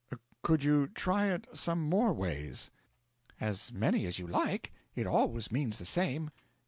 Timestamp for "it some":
1.27-1.79